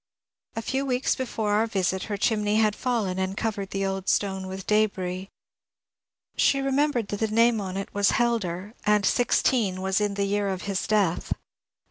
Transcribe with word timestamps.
A 0.55 0.63
few 0.63 0.83
wedcs 0.83 1.15
before 1.15 1.53
oar 1.59 1.67
visit 1.67 2.05
her 2.05 2.17
chinmey 2.17 2.55
had 2.55 2.75
fallen 2.75 3.19
and 3.19 3.37
covered 3.37 3.69
the 3.69 3.85
old 3.85 4.09
stone 4.09 4.47
with 4.47 4.65
d^ris. 4.65 5.27
She 6.35 6.59
remembered 6.59 7.09
that 7.09 7.19
the 7.19 7.27
name 7.27 7.61
on 7.61 7.77
it 7.77 7.93
was 7.93 8.09
^ 8.09 8.11
Hel 8.13 8.39
der/' 8.39 8.73
and 8.83 9.05
16 9.05 9.79
was 9.79 10.01
in 10.01 10.15
the 10.15 10.25
year 10.25 10.47
of 10.47 10.63
his 10.63 10.87
death. 10.87 11.33